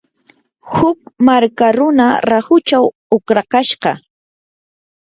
[0.73, 3.91] huk marka runa rahuchaw uqrakashqa.